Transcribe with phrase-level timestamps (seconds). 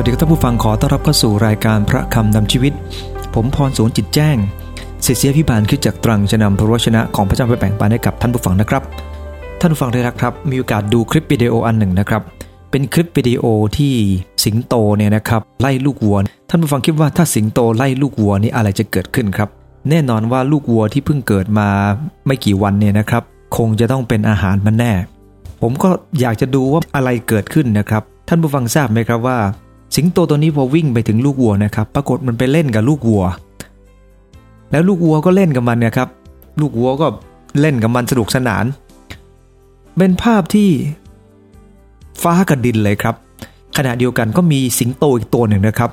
[0.00, 2.72] วัสดีครับท่านผู้ฟังขอต้อนรับเข้าสู่รายการพระคำนำชีวิต
[3.34, 4.36] ผมพรสูนจิตแจ้ง
[5.02, 8.82] เสียเสียพิบาลขึ้นจากตรังจะนำพระวชนะของพระเจ้าไปแบ่งปันให้กับท่านผู้ฟังนะครับ
[9.60, 12.22] ท่านผู้ฟังได้รักครับ มีโอกาสดูคลิปวิดีโออันหนึ่งนะครับ
[12.70, 13.44] เป็นคลิปวิดีโอ
[13.78, 13.94] ที่
[14.44, 16.18] สิงโตเนี่ยนะครับไล่ลูกวัว
[16.50, 19.48] ท่านผู้ฟังคิดว่าถ้าสิงโตไล่ลูกวัวนี่อะไรจะเกิดขึ้นครับ
[19.90, 21.68] แน่นอนว่าลูกวัวที่เพิ่งเกิดมา
[22.26, 23.22] ไม่กี่วันเนี่ยนะครับ
[23.56, 24.92] คงจะต้องเป็นอาหารมันแน่
[25.62, 29.38] ผมก็อยากจะดูว่าอะไรเกิดขึ้นนะครับ ท่านผู้ฟังทราบไหมครับว่า
[29.96, 33.24] สิงโตตัวนี้พอวิ่งไปถึงลูกวัวนะครับ ปรากฏมันไปเล่นกับลูกวัว
[34.70, 36.08] แล้วลูกวัวก็เล่นกับมันนี่ยครับ
[36.60, 37.06] ลูกวัวก็
[37.60, 38.64] เล่นกับมันสนุกสนาน
[39.96, 40.70] เป็นภาพที่
[42.22, 43.14] ฟ้ากับดินเลยครับ
[43.76, 45.90] ขณะเดียวกันก็มีสิงโตอีกตัวหนึ่งนะครับ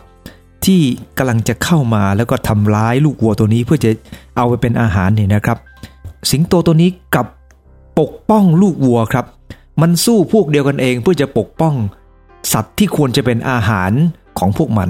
[0.66, 0.82] ที่
[1.18, 3.90] กำลังจะเข้ามาแล้วก็ทำร้ายลูกวัวตัวนี้เพื่อจะ
[4.38, 5.58] เอาไปเป็นอาหารเนี่ยนะครับ
[6.32, 7.28] สิงโตตัวนี้กับ
[8.00, 9.26] ปกป้องลูกวัวครับ
[9.82, 11.74] มันสู้พวกเดียวกันเองเพื่อจะปกป้อง
[12.54, 13.92] สัตว์ที่ควรจะเป็นอาหาร
[14.40, 14.90] ของพวกมัน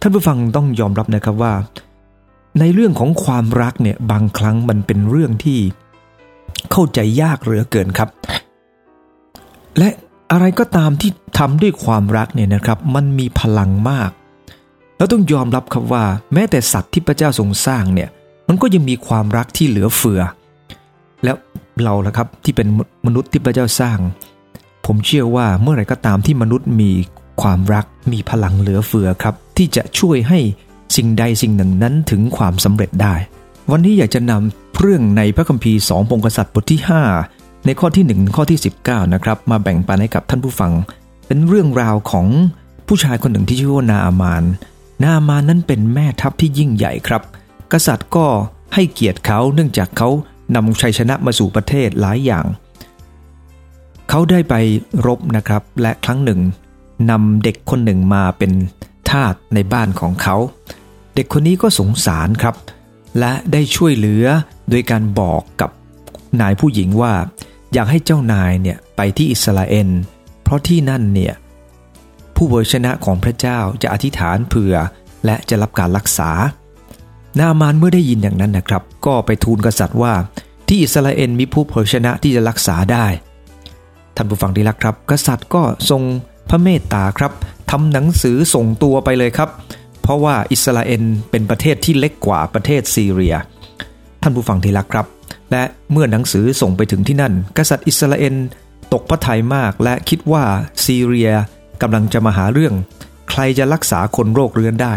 [0.00, 1.54] ท่านผู้ฟังต้องยอมรับนะครับว่า
[2.60, 5.58] ในเรื่องของความรักเนี่ยบางครั้งมันเป็นเรื่องที่
[6.70, 8.08] เข้าใจยากเหลือเกินครับ
[9.78, 9.88] และ
[10.32, 14.10] อะไรก็ตามที่ทำด้วยความรักเนี่ยนะครับ มันมีพลังมาก
[14.96, 18.08] แล้วต้องยอมรับครับว่า แม้แต่สัตว์ที่พระเจ้าทรงสร้างเนี่ย
[18.48, 20.20] มันก็ยังมีความรักที่เหลือเฟือ
[21.24, 21.36] แล้ว
[21.84, 22.68] เราละครับที่เป็น
[23.06, 23.98] มนุษย์ที่พระเจ้าสร้าง
[24.86, 26.90] ผมเชื่อว่าเมื่อไรก็ตามที่มนุษย์มี
[27.42, 30.38] ความรักมีพลังเหลือเฟือครับ ที่จะช่วยให้
[30.96, 33.14] สิ่งใดสิ่งหนึ่งนั้นถึงความสำเร็จได้
[33.70, 36.80] วันนี้อยากจะนำเรื่องในพระคัมภีร์สองพงกษัตริย์บทที่
[37.22, 40.72] 5 ในข้อที่ 1 ข้อที่ 19 นะครับ มาแบ่งปันให้กับท่านผู้ฟัง
[41.26, 42.26] เป็นเรื่องราวของ
[42.86, 44.44] ผู้ชายคนหนึ่งที่ชื่อว่านาอามาน
[45.02, 47.22] นาอามานนั้นเป็นแม่ทัพที่ยิ่งใหญ่ครับ
[47.72, 48.26] กษัตริย์ก็
[48.74, 50.08] ให้เกียรติเขาเนื่องจากเขา
[50.54, 52.44] นำชัยชนะมาสู่ประเทศหลายอย่าง
[54.08, 54.54] เขาได้ไป
[55.06, 56.40] รบนะครับ และครั้งหนึ่ง
[57.10, 58.52] นำเด็กคนหนึ่งมาเป็น
[59.10, 60.36] ทาสในบ้านของเขา
[61.14, 62.54] เด็กคนนี้ก็สงสารครับ
[63.18, 64.24] และได้ช่วยเหลือ
[64.70, 65.70] โดยการบอกกับ
[66.40, 67.14] นายผู้หญิงว่า
[67.72, 69.88] อยากให้เจ้านายเนี่ยไปที่อิสราเอล
[70.42, 71.34] เพราะที่นั่นเนี่ย
[72.34, 74.74] ผู้เผยชนะของพระเจ้าจะอธิษฐานเผื่อ
[75.24, 76.30] และจะรับการรักษา
[77.38, 80.14] นามานเมื่อได้ยินอย่างนั้นนะครับ ก็ไปทูลกษัตริย์ว่า
[80.68, 83.06] ที่อิสราเอลมีผู้เผยชนะที่จะรักษาได้
[84.16, 86.02] ท่านผู้ฟังที่รักครับ กษัตริย์ก็ทรง
[86.50, 87.32] พระเมตตาครับ
[87.70, 89.50] ทำหนังสือส่งตัวไปเลยครับ
[90.02, 93.34] เพราะว่าอิสราเอลเป็นประเทศที่เล็กกว่าประเทศซีเรีย
[94.22, 95.06] ท่านผู้ฟังที่รักครับ
[95.50, 95.62] และ
[95.92, 98.34] เมื่อหนังสือส่งไปถึงที่นั่น กษัตริย์อิสราเอล
[98.92, 100.44] ตกพระทัยมากและคิดว่า
[100.84, 101.30] ซีเรีย
[101.82, 102.74] กำลังจะมาหาเรื่อง
[103.30, 104.94] ใครจะรักษาคนโรคเรื้อนได้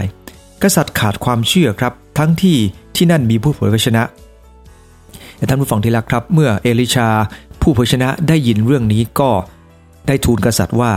[0.63, 2.57] กษัตริย์ขาดความเชื่อครับ ทั้งที่
[2.95, 4.03] ที่นั่นมีผู้เผยพระชนะ
[5.49, 7.07] ท่านผู้ฟังที่รักครับ เมื่อเอลิชา
[7.67, 9.29] ผู้เผยชนะได้ยินเรื่องนี้ก็
[10.07, 10.91] ได้ทูลกษัตริย์ว่า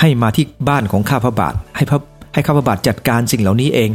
[0.00, 1.98] ให้มาที่บ้านของข้าพระบาทให้พระ
[2.34, 3.90] ให้ข้าพระบาทจัดการสิ่งเหล่านี้เอง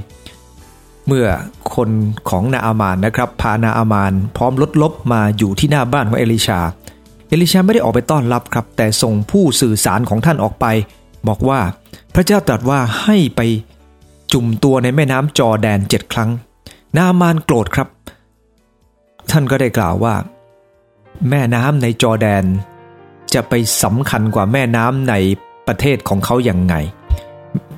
[1.08, 1.28] เมื่อ
[1.76, 1.90] คน
[2.30, 6.60] ของนาอามานนะครับ พานาอามานพร้อมรถลบมาอยู่ที่หน้าบ้านของเอลิชา
[7.30, 10.66] เอลิชาไม่ได้ออกไปต้อนรับครับ แต่ส่งผู้สื่อสารของท่านออกไป
[11.28, 11.60] บอกว่า
[12.14, 13.42] พระเจ้าตรัสว่าให้ไป
[14.34, 16.30] จุ่มตัวในแม่น้ำจอแดนเจ็ดครั้ง
[16.96, 17.88] นาอามานโกรธครับ
[19.32, 20.16] ท่านก็ได้กล่าวว่า
[21.30, 22.46] แม่น้ำในจอแดน
[23.34, 23.54] จะไป
[23.84, 25.14] สำคัญกว่าแม่น้ำใน
[25.68, 26.76] ประเทศของเขาอย่างไง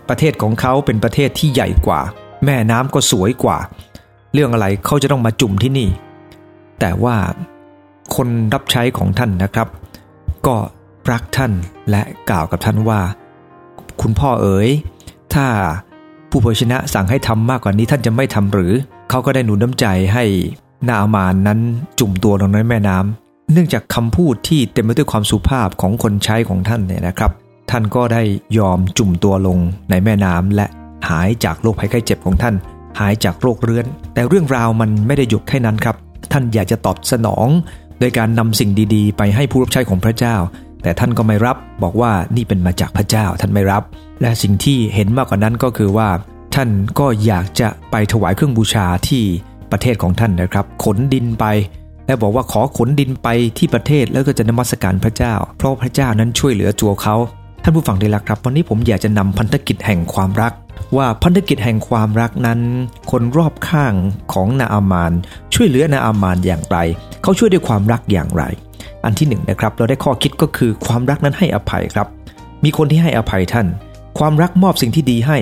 [0.09, 2.01] ประเทศของเขาเป็นประเทศที่ใหญ่กว่า
[2.45, 3.57] แม่น้ำก็สวยกว่า
[4.33, 5.89] เรื่องอะไรเขาจะต้องมาจุ่มที่นี่
[6.79, 7.15] แต่ว่า
[8.15, 9.67] คนรับใช้ของท่านนะครับ
[10.47, 10.55] ก็
[11.11, 11.51] รักท่าน
[11.89, 12.99] และกล่าวกับท่านว่า
[14.01, 14.69] คุณพ่อเอ๋ย
[15.33, 15.45] ถ้า
[16.29, 18.73] ผู้เผยชนะสั่งให้ทำมากกว่านี้ท่านจะไม่ทำหรือ
[19.09, 20.23] เขาก็ได้หนุนน้ำใจให้
[20.87, 21.59] นาอามานนั้น
[21.99, 27.31] จุ่มตัวลงในแม่น้ำ เนื่องจากคำพูดที่เต็มไปด้วยความสุภาพของคนใช้ของท่านเนี่ยนะครับ
[27.71, 28.23] ท่านก็ได้
[28.57, 29.57] ยอมจุ่มตัวลง
[29.89, 30.65] ในแม่น้ำและ
[31.09, 32.55] หายจากโรคภัยไข้เจ็บของท่าน
[32.99, 35.95] หายจากโรคเรื้อน แต่เรื่องราวมันไม่ได้หยุดแค่นั้นครับ
[36.31, 37.47] ท่านอยากจะตอบสนอง
[37.99, 40.35] โดยการนำสิ่งดีๆ ไปให้ผู้รับใช้ของพระเจ้า
[40.83, 43.83] แต่ท่านก็ไม่รับบอกว่านี่เป็นมาจากพระเจ้าท่านไม่รับ
[44.21, 46.09] และสิ่งที่เห็นมากกว่านั้นก็คือว่า
[46.55, 46.69] ท่าน
[46.99, 49.23] ก็อยากจะไปถวายเครื่องบูชาที่
[49.71, 51.45] ประเทศของท่านนะครับ ขนดินไป
[52.07, 53.27] และบอกว่าขอขนดินไป
[53.57, 57.15] ที่ประเทศแล้วก็จะนมัสการพระเจ้า เพราะพระเจ้านั้นช่วยเหลือตัวเขา
[57.63, 60.53] ท่านผู้ฟังได้รักครับ วันนี้ผมอยากจะนำพันธกิจแห่งความรัก
[60.97, 62.59] ว่าพันธกิจแห่งความรักนั้น
[63.11, 63.93] คนรอบข้าง
[64.33, 65.11] ของนาอามาน
[65.53, 66.77] ช่วยเหลือนาอามานอย่างไร
[67.21, 68.43] เขาช่วยด้วยความรักอย่างไร
[69.03, 72.07] อันที่หนึ่งนะครับเราได้ข้อคิดก็คือความรักนั้นให้อภัยครับ
[72.63, 73.67] มีคนที่ให้อภัยท่าน
[74.19, 75.37] ความรักมอบสิ่งที่ดีให้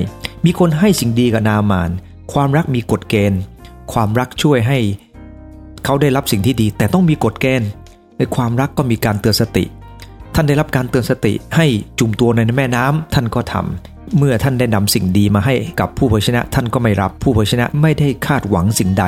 [0.45, 1.89] มีคนให้สิ่งดีกับนาอามาน
[2.33, 3.39] ความรักมีกฎเกณฑ์
[3.93, 4.79] ความรักช่วยให้
[5.85, 7.69] เขาได้รับสิ่งที่ดี แต่ต้องมีกฎเกณฑ์
[8.17, 9.65] ในความรักก็มีการเตือนสติ
[10.35, 11.65] ท่านได้รับการเตือนสติให้
[11.99, 13.55] จุ่มตัวในแม่น้ำท่านก็ท
[14.17, 19.05] เมื่อท่านได้นำสิ่งดีมาให้กับผู้เผยชนะ ท่านก็ไม่รับผู้เผยชนะไม่ได้คาดหวังสิ่งใด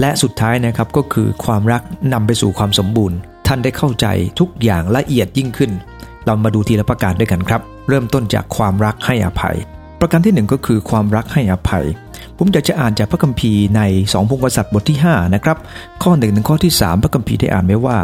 [0.00, 1.82] และสุดท้ายนะครับก็คือความรัก
[2.12, 3.16] นำไปสู่ความสมบูรณ์
[3.46, 4.06] ท่านได้เข้าใจ
[4.40, 5.70] ทุกอย่างละเอียดยิ่งขึ้น
[6.24, 9.56] เรามาดูทีละประการด้วยกันครับ เริ่มต้นจากความรักให้อภัย
[10.00, 11.84] ประการที่หนึ่งก็คือความรักให้อภัย
[12.38, 15.56] ผมอยากจะอ่านจากพระคัมภีร์ใน2พงศษัตริย์บทที่ 5 นะครับ
[16.02, 17.98] ข้อ1ถึงข้อที่ 3 พระคัมภีร์ได้อ่านไว้ว่า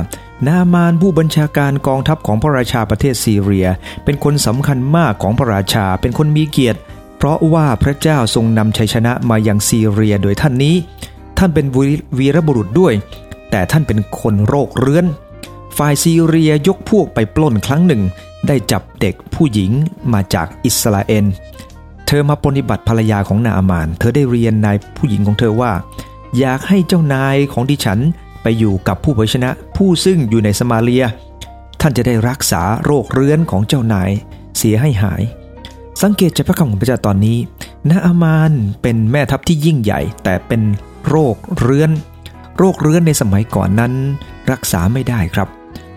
[0.46, 3.66] นามานผู้บัญชาการกองทัพของพระราชาประเทศซีเรีย
[4.04, 6.78] เป็นคนสำคัญมากของพระราชาเป็นคนมีเกียรติ
[7.18, 10.74] เพราะว่าพระเจ้าทรงนำชัยชนะมายังซีเรียโดยท่านนี้
[11.38, 11.66] ท่านเป็น
[12.18, 12.94] วีรบุรุษด้วย
[13.50, 15.06] แต่ท่านเป็นคนโรคเรื้อน
[15.76, 18.02] ฝ่ายซีเรียยกพวกไปปล้นครั้งหนึ่ง
[18.48, 19.70] ได้จับเด็กผู้หญิง
[20.12, 21.24] มาจากอิสราเอล
[22.14, 25.72] ธอมาปฏิบัติภรรยาของนาอามาน เธอได้เรียนนายผู้หญิงของเธอว่า
[26.38, 28.00] อยากให้เจ้านายของดิฉัน
[28.42, 31.04] ไปอยู่กับผู้เผยชนะ ผู้ซึ่งอยู่ในสมาเลีย
[31.80, 34.10] ท่านจะได้รักษาโรคเรื้อนของเจ้านาย
[34.56, 35.22] เสียให้หาย
[36.02, 37.38] สังเกตจากพระคำของพระเจ้าตอนนี้
[37.90, 38.52] นาอามาน
[38.82, 40.62] เป็นแม่ทัพที่ยิ่งใหญ่ แต่เป็น
[41.08, 41.90] โรคเรื้อน
[42.58, 43.92] โรคเรื้อนในสมัยก่อนนั้น
[44.52, 45.48] รักษาไม่ได้ครับ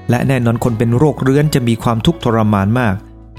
[0.10, 2.96] และแน่นอนคนเป็นโรคเรื้อนจะมีความทุกข์ทรมานมาก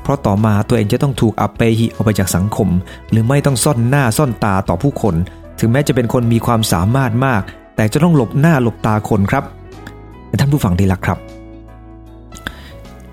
[0.08, 2.68] ราะต่อมาตัวเองจะต้องถูกอับเปหิออกไปจากสังคม
[3.10, 5.14] หรือไม่ต้องซ่อนหน้าซ่อนตาต่อผู้คน
[5.60, 7.42] ถึงแม้จะเป็นคนมีความสามารถมาก
[7.76, 9.44] แต่จะต้องหลบหน้าหลบตาคนครับ
[10.40, 11.18] ท่านผู้ฟังที่รักครับ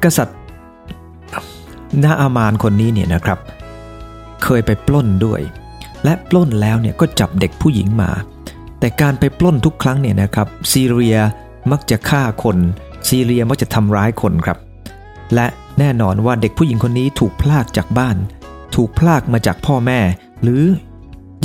[0.03, 0.37] กษัตริย์
[2.03, 3.39] นาอามานคนนี้เนี่ยนะครับ
[4.43, 5.41] เคยไปปล้นด้วย
[6.03, 8.09] และปล้นแล้วเนี่ยก็จับเด็กผู้หญิงมา
[8.79, 11.17] แต่การไปปล้นทุกครั้งเนี่ยนะครับซีเรีย
[11.71, 12.57] มักจะฆ่าคน
[13.09, 14.57] ซีเรียมักจะทำร้ายคนครับ
[15.33, 15.47] และ
[15.79, 18.17] แน่นอนว่าเด็กผู้หญิงคนนี้ถูกพลากจากบ้าน
[18.75, 19.99] ถูกพลากมาจากพ่อแม่
[20.43, 20.63] หรือ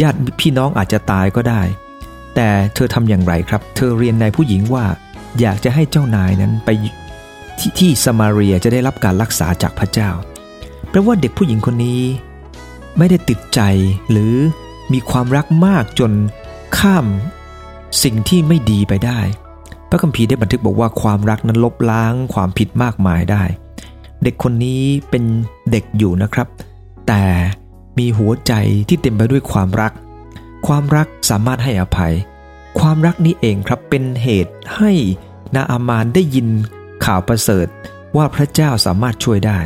[0.00, 1.62] ญาติพี่น้องอาจจะตายก็ได้
[2.34, 4.84] แต่เธอทำอย่างไรครับ เธอเรียนนายผู้หญิงว่า
[5.40, 6.70] อยากจะให้เจ้านายนั้นไป
[7.58, 10.10] ทที่สมาเรียจะได้รับการรักษาจากพระเจ้า
[10.90, 12.02] แปลว่าเด็กผู้หญิงคนนี้
[12.98, 13.60] ไม่ได้ติดใจ
[14.10, 14.34] หรือ
[14.92, 16.12] มีความรักมากจน
[16.78, 17.06] ข้าม
[18.02, 19.20] สิ่งที่ไม่ดีไปได้
[19.90, 23.42] พระคัมภีร์ได้บันทึกบอกว่าความรักนั้นลบล้างความผิดมากมายได้
[24.22, 25.24] เด็กคนนี้เป็น
[25.70, 26.48] เด็กอยู่นะครับ
[27.08, 27.24] แต่
[27.98, 28.52] มีหัวใจ
[28.88, 29.92] ที่เต็มไปด้วยความรัก
[30.66, 32.14] ความรักสามารถให้อภัย
[32.78, 34.92] ความรักนี้เองครับเป็นเหตุให้
[35.54, 36.46] นาอามานได้ยิน
[37.04, 37.66] ข่าวประเสริฐ
[38.16, 39.58] ว่าพระเจ้าสามารถช่วยได้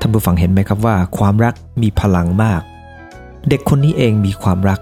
[0.00, 2.60] ท่านผู้ฟังเห็นไหมครับว่า ความรักมีพลังมาก
[3.48, 4.80] เด็กคนนี้เองมีความรัก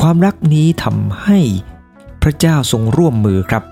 [0.00, 1.38] ความรักนี้ทำให้
[2.22, 3.62] พระเจ้าทรงร่วมมือครับ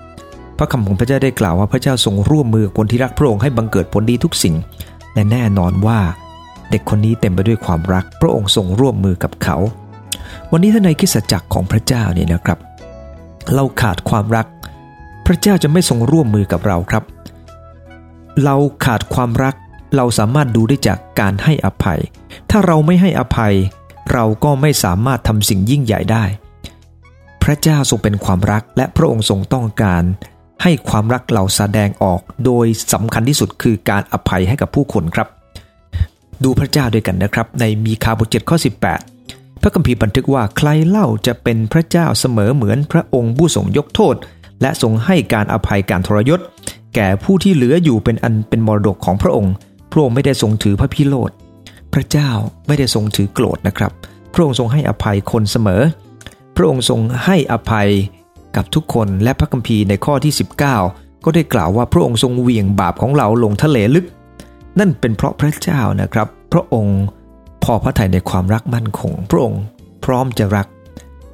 [0.57, 4.55] พระคำของพระเจ้าได้กล่าวว่าพระเจ้าทรงร่วมมือคนที่รักพระองค์ให้บังเกิดผลดีทุกสิ่ง
[5.13, 5.99] และแน่นอนว่า
[6.69, 9.57] เด็กคนนี้เต็มไปด้วยความรัก พระองค์ทรงร่วมมือกับเขา
[10.51, 12.59] วันนี้ท่านในคริสตจักรของพระเจ้าเนี่ยนะครับ
[13.53, 14.47] เราขาดความรัก
[15.25, 17.03] พระเจ้าจะไม่ทรงร่วมมือกับเราครับ
[18.43, 18.55] เรา
[18.85, 19.55] ขาดความรัก
[19.95, 21.99] เราสามารถดูได้จากการให้อภัย
[22.49, 23.55] ถ้าเราไม่ให้อภัย
[24.13, 26.23] เราก็ไม่สามารถทำสิ่งยิ่งใหญ่ได้
[27.43, 30.03] พระเจ้าทรงเป็นความรักและพระองค์ทรงต้องการ
[30.63, 35.27] ให้ความรักเราแสดงออกโดยสำคัญที่สุดคือการอภัยให้กับผู้คนครับ
[36.43, 38.57] ดูพระเจ้าด้วยกันนะครับ ในมีคาบทเจ็ดข้อ
[39.09, 44.15] 18 พระคัมภีร์บันทึกว่าใครเล่าจะเป็นพระเจ้าเสมอเหมือนพระองค์ผู้ทรงยกโทษ
[44.61, 46.39] และทรงให้การอภัยการทรยศ
[46.95, 49.53] แก่ผู้ที่เหลืออยู่เป็นอันเป็นมรดกของพระองค์
[49.91, 51.31] พระองค์ไม่ได้ทรงถือพระพิโรธ
[51.93, 52.29] พระเจ้า
[52.67, 53.91] ไม่ได้ทรงถือโกรธนะครับ
[54.33, 55.81] พระองค์ทรงให้อภัยคนเสมอ
[56.55, 57.89] พระองค์ทรงให้อภัย
[58.57, 64.05] กับทุกคนและพระคัมภีร์ในข้อที่ 19 ก็ได้กล่าวว่าพระองค์ทรงเวียงบาปของเราลงทะเลลึก
[64.79, 66.99] นั่นเป็นเพราะพระเจ้านะครับ พระองค์
[67.63, 69.61] พอพระทัยในความรักมั่นคง พระองค์
[70.05, 70.67] พร้อมจะรัก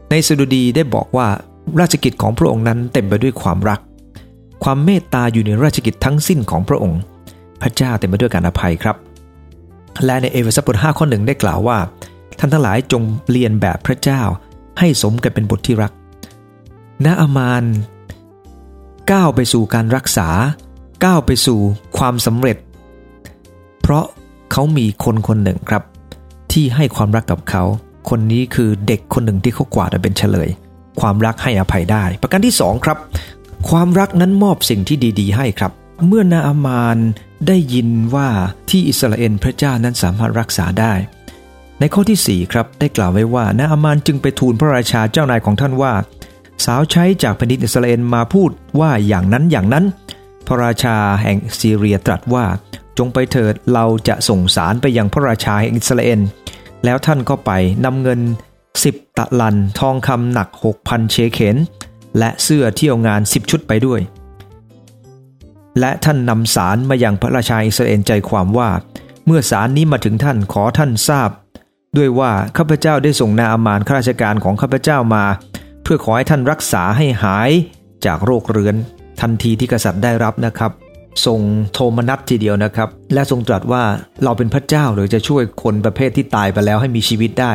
[0.10, 1.28] ในสดุดีได้บอกว่า
[1.80, 3.80] ราชกิจของพระองค์นั้นเต็มไปด้วยความรัก
[4.64, 7.00] ความเมตตาอยู่ในราชกิจทั้งสิ้นของพระองค์
[7.62, 8.96] พระเจ้าเต็มไปด้วยการอภัยครับ
[10.06, 11.78] และในเอเฟซัสบท5ข้อหนึ่งได้กล่าวว่า
[12.40, 14.22] ท่านทั้งหลายจงเรียนแบบพระเจ้า
[14.80, 15.92] ให้สมกันเป็นบทที่รัก
[17.06, 17.64] นาอามาน
[19.12, 20.30] ก้าวไปสู่การรักษา
[21.06, 21.60] ก้าวไปสู่
[21.98, 22.58] ความสำเร็จ
[23.82, 24.06] เพราะ
[24.52, 25.84] เขามีคนคนหนึ่งครับ
[26.52, 27.64] ที่ให้ความรักกับเขา
[28.10, 30.50] คนนี้คือเด็กคนหนึ่งที่เขากวาดมาเป็นเฉลย
[31.00, 32.98] ความรักให้อภัยได้ ประการที่สองครับ
[33.70, 35.72] ความรักนั้นมอบสิ่งที่ดี ๆ ให้ครับ
[36.08, 36.98] เมื่อนาอามาน
[37.48, 38.30] ได้ยินว่า
[38.70, 40.94] ที่อิสราเอลพระเจ้านั้นสามารถรักษาได้
[41.80, 45.94] ในข้อที่4ครับได้กล่าวไว้ว่านาอามานจึงไปทูลพระราชาเจ้านายของท่านว่า
[46.64, 49.86] สาวใช้จากแผ่นดินอิสราเอลมาพูดว่าอย่างนั้นอย่างนั้น
[50.48, 52.46] พระราชาแห่งซีเรียตรัสว่า
[52.98, 56.20] จงไปเถิดเราจะส่งสารไปยังพระราชาแห่งอิสราเอล
[56.84, 57.52] แล้วท่านก็ไป
[57.86, 58.20] นำเงิน
[58.70, 60.48] 10ตะลันทองคำหนัก
[60.80, 61.58] 6,000เชเขน
[62.18, 64.02] และเสื้อเที่ยวงาน10ชุดไปด้วย
[65.80, 68.70] และท่านนำสารมายังพระราชาอิสราเอลใจความว่า
[69.26, 71.30] เมื่อสารนี้มาถึงท่านขอท่านทราบ
[71.98, 75.26] ด้วยว่าข้าพเจ้าได้ส่งนาอามานข้าราชการของข้าพเจ้ามา
[75.84, 77.52] เพื่อขอให้ท่านรักษาให้หาย
[78.06, 78.76] จากโรคเรื้อน
[79.22, 80.72] ทันทีที่กษัตริย์ได้รับนะครับ
[81.26, 81.40] ทรง
[81.74, 83.84] โทมนัสทีเดียวนะครับ และทรงตรัสว่า
[84.24, 87.54] เราเป็นพระเจ้าหรือจะช่วยคนประเภทที่ตายไปแล้วให้มีชีวิตได้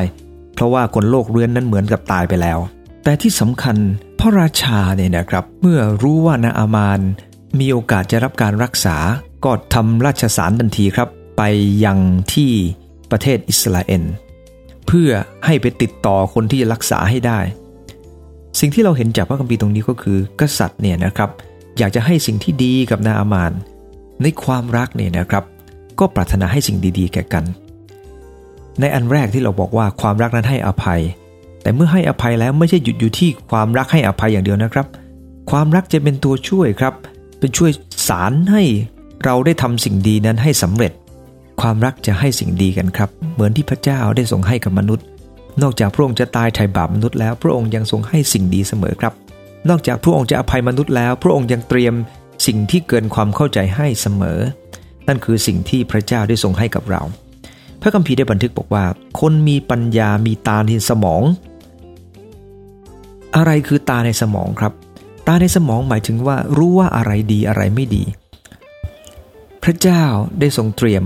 [0.55, 2.59] เพราะว่าคนโลกเรื้อนนั้นเหมือนกับตายไปแล้ว
[3.05, 3.77] แต่ที่สำคัญ
[4.21, 7.01] พระราชาเนี่ยนะครับ เมื่อรู้ว่านาอามาน
[7.59, 8.97] มีโอกาสจะรับการรักษา
[9.45, 11.09] ก็ทำราชสารทันทีครับ
[11.39, 11.43] ไป
[11.85, 11.99] ยัง
[12.35, 12.53] ที่
[13.11, 14.05] ประเทศอิสราเอล
[14.87, 15.11] เพื่อ
[15.47, 17.41] ให้ไปติดต่อคนที่จะรักษาให้ได้
[18.59, 21.31] สิ่งที่เราเห็นจากพระคัมภีร์ตรงนี้ก็คือ กษัตริย์เนี่ยนะครับ
[21.79, 23.53] อยากจะให้สิ่งที่ดีกับนาอามาน
[24.23, 25.45] ในความรักเนี่ยนะครับ
[25.99, 27.45] ก็ปรารถนาให้สิ่งดีๆ แก่กัน
[28.81, 31.01] ในอันแรกที่เราบอกว่าความรักนั้นให้อภัย
[31.63, 34.87] แต่เมื่อให้อภัยแล้วไม่ใช่หยุดอยู่ที่ความรักให้อภัยอย่างเดียวนะครับ
[35.51, 36.95] ความรักจะเป็นตัวช่วยครับ
[37.39, 37.71] เป็นช่วย
[38.09, 38.63] สารให้
[39.25, 40.93] เราได้ทำสิ่งดีนั้นให้สำเร็จ
[41.61, 45.05] ความรักจะให้สิ่งดีกันครับ เหมือนที่พระเจ้าได้ทรงให้กับมนุษย์
[45.63, 49.13] นอกจากพระองค์จะตายไถ่บาปมนุษย์แล้ว พระองค์ยังทรงให้สิ่งดีเสมอครับ
[49.69, 51.95] นอกจากพระองค์จะอภัยมนุษย์แล้ว พระองค์ยังเตรียม
[52.47, 54.39] สิ่งที่เกินความเข้าใจให้เสมอ
[55.09, 57.03] นั่นคือสิ่งที่พระเจ้าได้ทรงให้กับเรา
[57.81, 58.85] พระคัมภีร์ได้บันทึกบอกว่า
[59.21, 61.23] คนมีปัญญามีตาในสมอง
[63.37, 64.73] อะไรคือตาในสมองครับ
[65.27, 68.05] ตาในสมองหมายถึงว่ารู้ว่าอะไรดีอะไรไม่ดี
[69.63, 70.05] พระเจ้า
[70.41, 71.05] ได้ทรงเตรียม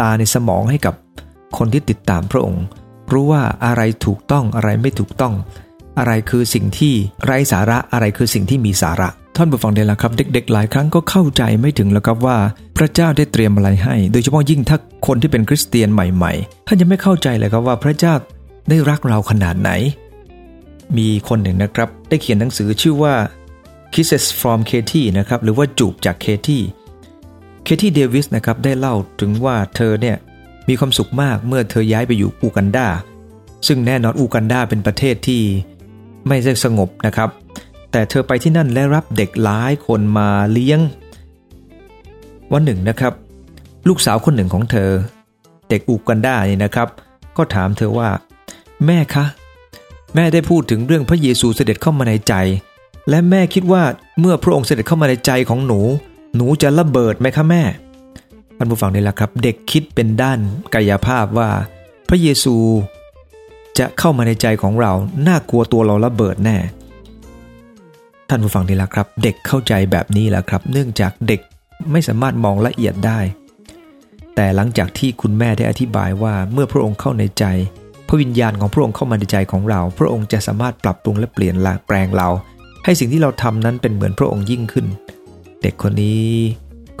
[0.00, 0.94] ตาในสมองให้กับ
[1.58, 2.64] คนที่ติดตามพระองค์
[3.12, 5.34] รู้ว่าอะไรถูกต้องอะไรไม่ถูกต้อง
[5.98, 6.94] อะไรคือสิ่งที่
[7.24, 12.38] ไร้สาระอะไรคือสิ่งที่มีสาระ ท่านผู้ฟังเดละครับ เด็ก ๆ หลายครั้งก็เข้าใจไม่ถึงแล้วครับว่า
[12.76, 18.14] พระเจ้าได้เตรียมอะไรให้ โดยเฉพาะยิ่งถ้าคนที่เป็นคริสเตียนใหม่ๆท่านจะไม่เข้าใจเลยครับว่าพระเจ้า
[18.68, 19.70] ได้รักเราขนาดไหน
[20.96, 23.14] มีคนหนึ่งนะครับ ได้เขียนหนังสือชื่อว่า
[23.92, 26.62] Kisses from Katie นะครับหรือว่าจูบจากเคที่
[27.64, 30.16] เคที่เดวิสนะครับได้เล่าถึงว่าเธอเนี่ย
[30.68, 32.86] มีความสุขมากเมื่อเธอย้ายไปอยู่อูกันดา
[33.66, 35.42] ซึ่งแน่นอนอูกันดาเป็นประเทศที่
[36.28, 37.30] ไม่ได้สงบนะครับ
[37.90, 40.80] แต่เธอไปที่นั่นและรับเด็กหลายคนมาเลี้ยง
[42.52, 43.12] วันหนึ่งนะครับ
[43.88, 44.90] ลูกสาวคนหนึ่งของเธอ
[45.68, 46.88] เด็กอูกันดานี่นะครับ
[47.36, 48.08] ก็ถามเธอว่า
[48.86, 49.24] แม่คะ
[50.14, 52.34] แม่ได้พูดถึงเรื่องพระเยซูเสด็จเข้ามาในใจ
[53.10, 53.82] และแม่คิดว่า
[54.20, 55.80] เมื่อพระองค์เสด็จเข้ามาในใจของหนู
[56.36, 57.62] หนูจะระเบิดไหมคะแม่
[58.56, 60.38] ท่านผู้ฟังนี่แหละครับ เด็กคิดเป็นด้าน
[60.74, 61.50] กายภาพว่า
[62.08, 62.56] พระเยซู
[63.78, 64.92] จะเข้ามาในใจของเรา
[65.28, 66.56] น่ากลัวตัวเราระเบิดแน่
[68.28, 71.40] ท่านผู้ฟังดีละครับ เด็กเข้าใจแบบนี้แหละครับ เนื่องจากเด็ก
[71.92, 73.20] ไม่สามารถมองละเอียดได้
[74.34, 77.44] แต่หลังจากที่คุณแม่ได้อธิบายว่าเมื่อพระองค์เข้าในใจ
[78.08, 81.56] พระวิญญาณของพระองค์เข้ามาในใจของเรา พระองค์จะสามารถปรับปรุงและเปลี่ยน
[81.86, 82.28] แปลงเรา
[82.84, 84.86] ให้สิ่งที่เราทำนั้นเป็นเหมือนพระองค์ยิ่งขึ้น
[85.62, 86.28] เด็กคนนี้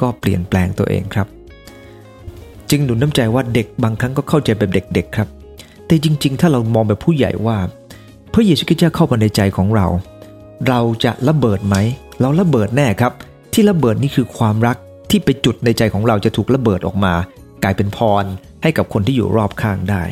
[0.00, 1.28] ก็เปลี่ยนแปลงตัวเองครับ
[2.70, 5.28] จึงหนุนน้ำใจว่าเด็กบางครั้งก็เข้าใจแบบเด็ก ๆ ครับ
[5.86, 7.58] แต่จริง ๆ ถ้าเรามองแบบผู้ใหญ่ว่า
[8.32, 9.86] พระเยซูคริสต์เข้ามาในใจของเรา
[10.68, 11.76] เราจะระเบิดไหม
[12.20, 13.12] เราระเบิดแน่ครับ
[13.52, 14.76] ที่ระเบิดนี่คือความรัก
[15.10, 17.14] ที่ไปจุดในใจของเราจะถูกระเบิดออกมา
[17.62, 18.24] กลายเป็นพร
[18.62, 20.02] ให้กับคนที่อยู่รอบข้างได้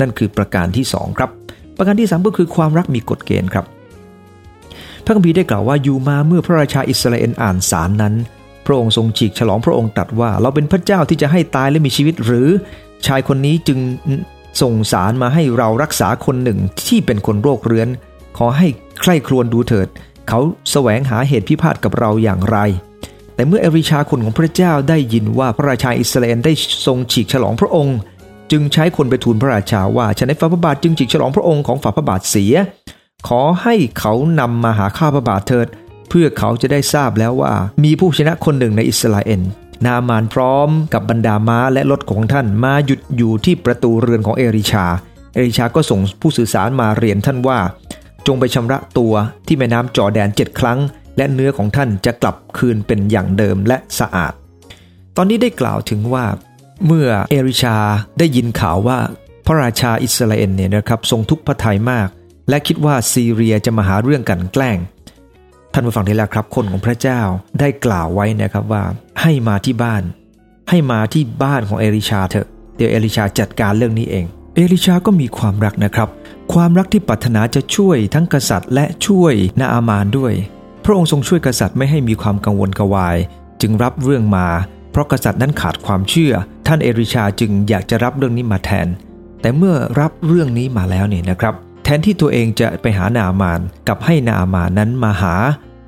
[0.00, 1.30] นั่นคือประการที่ 2 ครับ
[1.76, 3.64] ประการที่ 3 ก็คือความรักมีกฎเกณฑ์ครับ
[5.04, 8.14] พระคัมภีร์ได้กล่าวว่าอยู่มาเมื่อพระราชาอิสราเอลอ่านสารนั้น
[8.66, 12.48] พระองค์ทรงฉีกฉลองพระองค์ตรัสว่า เราเป็นพระเจ้าที่จะให้ตายและมีชีวิตหรือ
[13.06, 13.78] ชายคนนี้จึง
[14.62, 17.88] ส่งสารมาให้เรารักษาคนหนึ่งที่เป็นคนโรคเรื้อน
[18.38, 18.68] ขอให้
[19.00, 19.88] ใคร่ครวญดูเถิด
[20.28, 20.40] เขา
[20.70, 22.58] แสวงหาเหตุพิพาทกับเราอย่างไร
[23.34, 26.52] แต่เมื่อเอริชาคนของพระเจ้าได้ยินว่าพระราชาอิสราเอลได้
[26.86, 27.96] ทรงฉีกฉลองพระองค์
[28.50, 32.54] จึงใช้คนไปทูลพระราชาว่าฉันในฝ่าพระบาทจึงฉีกฉลองพระองค์ของฝ่าพระบาทเสีย
[33.28, 35.66] ขอให้เขานำมาหาข้าพระบาทเถิด
[36.08, 39.40] เพื่อเขาจะได้ทราบแล้วว่า มีผู้ชนะคนหนึ่งในอิสราเอล
[39.86, 44.86] นามานพร้อมกับบรรดาม้าและรถของท่านมาหยุดอยู่ที่ประตูเรือนของเอริชา
[45.34, 47.58] เอริชาก็ส่งผู้สื่อสารมาเรียนท่านว่า
[48.26, 49.14] จงไปชำระตัว
[49.46, 50.78] ที่แม่น้ำจอแดนเจ็ดครั้ง
[51.16, 54.32] และเนื้อของท่านจะกลับคืนเป็นอย่างเดิมและสะอาด
[55.16, 56.24] ตอนนี้ได้กล่าวถึงว่า
[56.86, 57.76] เมื่อเอริชา
[58.18, 58.98] ได้ยินข่าวว่า
[59.46, 62.08] พระราชาอิสราเอลเนี่ยนะครับทรงทุกข์พระทัยมาก
[62.48, 64.78] และคิดว่าซีเรียจะมาหาเรื่องกันแกล้ง
[65.76, 67.20] ท่านผู้ฟังที่แล้วครับ คนของพระเจ้า
[67.60, 68.82] ได้กล่าวไว้นะครับว่า
[69.20, 70.02] ให้มาที่บ้าน
[70.70, 74.24] ให้มาที่บ้านของเอลิชาเถอะเดี๋ยวเอลิชาจัดการเรื่องนี้เอง
[74.56, 76.08] เอลิชาก็มีความรักนะครับ
[76.52, 80.32] ความรักที่ปรารถนาจะช่วยทั้งกษัตริย์ และช่วยนาอามานด้วย
[80.84, 83.16] พระองค์ทรงช่วยกษัตริย์ไม่ให้มีความกังวลกวาย
[83.60, 84.46] จึงรับเรื่องมา
[84.90, 86.32] เพราะกษัตริย์นั้นขาดความเชื่อ
[86.66, 88.88] ท่านเอริชาจึงอยากจะรับเรื่องนี้มาแทน
[89.40, 91.54] แต่เมื่อรับเรื่องนี้มาแล้วเนี่ยนะครับ
[91.84, 95.34] แทนที่ตัวเองจะไปหานาอามานกับให้นาอามานั้นมาหา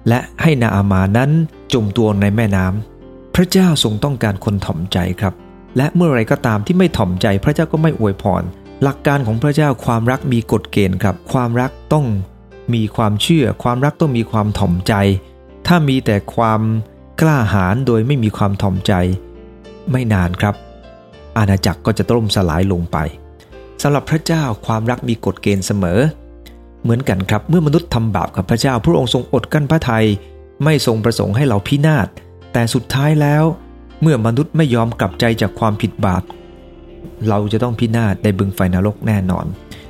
[0.09, 1.31] และให้นาอามานั้น
[1.73, 5.35] จมตัวในแม่น้ำพระเจ้าทรงต้องการคนถ่อมใจครับ
[5.77, 8.43] และเมื่อไรก็ตามที่ไม่ถ่อมใจพระเจ้าก็ไม่อวยพร
[8.83, 12.07] หลักการของพระเจ้าความรักมีกฎเกณฑ์ครับ ความรักต้อง
[12.75, 14.95] มีความเชื่อ ความรักต้องมีความถ่อมใจ
[15.67, 16.61] ถ้ามีแต่ความ
[17.21, 18.93] กล้าหาญโดยไม่มีความถ่อมใจ
[19.91, 20.55] ไม่นานครับ
[21.39, 22.99] อาณาจักรก็จะต้มสลายลงไป
[23.83, 26.01] สำหรับพระเจ้าความรักมีกฎเกณฑ์เสมอ
[26.83, 30.07] เหมือนกันครับเมื่อมนุษย์ทำบาปกับพระเจ้า พระองค์ทรงอดกั้นพระทยัย
[30.65, 32.09] ไม่ทรงประสงค์ให้เราพินาศ
[32.53, 33.45] แต่สุดท้ายแล้ว
[34.03, 36.23] เมื่อมนุษย์ไม่ยอมกลับใจจากความผิดบาป
[37.29, 39.47] เราจะต้องพินาศในบึงไฟนรกแน่นอน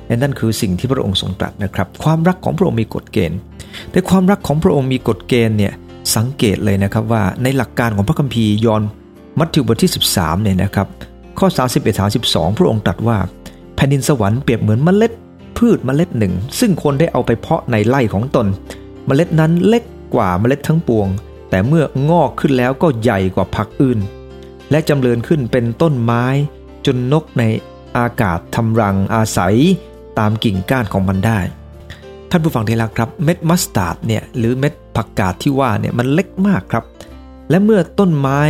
[0.07, 3.39] และนั่นคือสิ่งที่พระองค์ทรงตรัสนะครับ ความรักของพระองค์มีกฎเกณฑ์
[3.91, 5.73] แต่ความรักของพระองค์มีกฎเกณฑ์เนี่ย
[6.15, 8.83] สังเกตเลยนะครับว่าในหลักการของพระคัมภีร์ยอห์น
[9.39, 10.87] มัทธิวบทที่ 13เนี่ยนะครับ
[11.39, 13.17] ข้อ 31 32 พระองค์ตรัสว่า
[13.77, 15.11] แผ่นดินสวรรค์เปรียบเหมือนเมล็ด
[15.57, 18.47] พืชเมล็ดหนึ่ง ซึ่งคนได้เอาไปเพาะในไร่ของตน
[19.05, 19.83] เมล็ดนั้นเล็ก
[20.15, 21.07] กว่าเมล็ดทั้งปวง
[21.49, 23.99] แต่เมื่องอกขึ้นแล้วก็ใหญ่กว่าผักอื่น
[24.71, 26.25] และจำเริญขึ้นเป็นต้นไม้
[26.85, 27.43] จนนกใน
[27.97, 29.55] อากาศทำรังอาศัย
[30.19, 31.39] ตามกิ่งก้านของมันได้
[32.29, 36.83] ท่านผู้ฟังที่รักครับเม็ดมัสตาร์ดเนี่ยหรือเม็ดผักกาดที่ว่าเนี่ยมันเล็กมากครับ
[37.49, 38.41] และเมื่อต้นไม้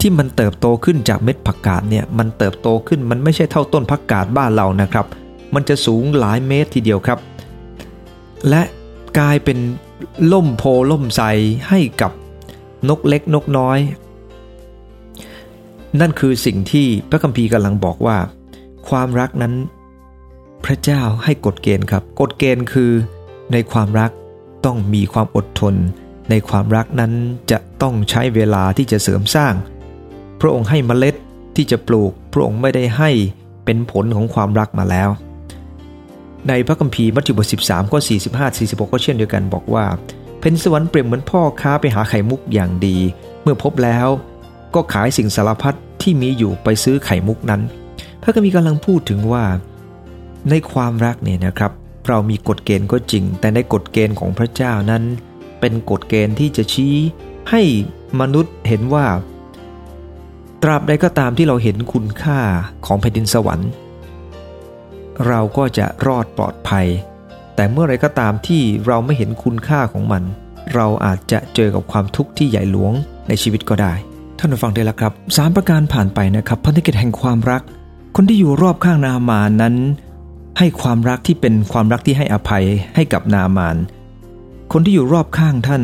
[0.00, 5.06] ที่มันเติบโตขึ้นจากเม็ดผักกาดเนี่ยมันเติบโตขึ้นมันไม่ใช่เท่าต้นผักกาดบ้านเรานะครับ
[5.54, 7.18] มันจะสูงหลายเมตรทีเดียวครับ
[8.48, 8.62] และ
[9.18, 9.58] กลายเป็น
[10.32, 11.22] ล่มโพล่มใส
[11.68, 12.12] ให้กับ
[12.88, 13.78] นกเล็กนกน้อย
[16.00, 18.16] นั่นคือสิ่งที่พระคัมภีร์กำลังบอกว่า
[18.88, 19.54] ความรักนั้น
[20.64, 22.90] พระเจ้าให้กฎเกณฑ์ครับ กฎเกณฑ์คือ
[23.52, 24.10] ในความรัก
[24.64, 25.74] ต้องมีความอดทน
[26.30, 27.12] ในความรักนั้น
[27.50, 29.54] จะต้องใช้เวลาที่จะเสริมสร้าง
[30.40, 31.14] พระองค์ให้เมล็ด
[31.56, 33.10] ที่จะปลูก พระองค์ไม่ได้ให้
[33.64, 35.08] เป็นผลของความรักมาแล้ว
[36.48, 39.86] ในพระคัมภีร์มัทธิวบท13ข้อ45 46 ก็เช่นเดียวกันบอกว่า
[40.38, 42.96] เพนสวรรค์เปรียบเหมือนพ่อค้าไปหาไข่มุกอย่างดี
[43.42, 44.08] เมื่อพบแล้ว
[44.74, 47.60] ก็ขายสิ่งสารพัดที่มีอยู่ไปซื้อไข่มุกนั้น
[48.22, 49.44] พระคัมภีร์กำลังพูดถึงว่า
[50.50, 51.72] ในความรักเนี่ยนะครับ
[52.08, 55.02] เรามีกฎเกณฑ์ก็จริง แต่ในกฎเกณฑ์ของพระเจ้านั้น
[55.60, 56.94] เป็นกฎเกณฑ์ที่จะชี้
[57.50, 57.62] ให้
[58.20, 59.06] มนุษย์เห็นว่า
[60.66, 62.38] ราบใดก็ตามที่เราเห็นคุณค่า
[62.86, 63.70] ของแผ่นดินสวรรค์
[65.26, 66.86] เราก็จะรอดปลอดภัย
[67.54, 70.22] แต่เมื่อไรก็ตามที่เราไม่เห็นคุณค่าของมัน
[70.74, 72.92] เราอาจจะเจอกับความทุกข์ที่ใหญ่หลวง
[73.28, 73.92] ในชีวิตก็ได้
[74.38, 77.62] ท่านฟังได้แล้วครับสามประการผ่านไปนะครับพันธกิจแห่งความรัก
[78.16, 79.74] คนที่อยู่รอบข้างนามานนั้น
[80.58, 83.76] ให้ความรักที่เป็นความรักที่ให้อภัยให้กับนามาน
[84.72, 85.82] คนที่อยู่รอบข้างท่าน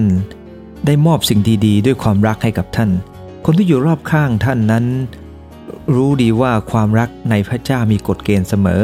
[0.87, 2.91] ได้มอบสิ่งดีๆ ด้วยความรักให้กับท่าน
[3.47, 4.85] คนที่อยู่รอบข้างท่านนั้น
[5.95, 8.83] รู้ดีว่าความรักในพระเจ้ามีกฎเกณฑ์เสมอ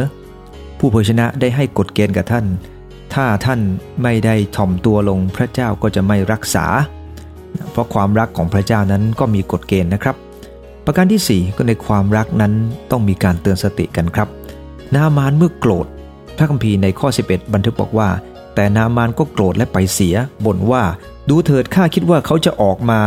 [0.78, 2.46] ผู้เผยชนะได้ให้กฎเกณฑ์กับท่าน
[3.14, 3.60] ถ้าท่าน
[4.02, 6.66] ไม่ได้ถ่อมตัวลงพระเจ้าก็จะไม่รักษา
[7.70, 10.16] เพราะความรักของพระเจ้านั้นก็มีกฎเกณฑ์นะครับ
[10.84, 12.52] ประการที่ 4 ก็ในความรักนั้น
[12.90, 14.28] ต้องมีการเตือนสติกันครับ
[14.94, 15.86] นามานเมื่อโกรธ
[16.36, 18.08] พระคัมภีร์ในข้อ 11 บันทึกบอกว่า
[18.54, 20.82] แต่นามานก็โกรธและไปเสียบ่นว่า
[21.28, 23.00] ดูเถิดข้าคิดว่าเขาจะออกมา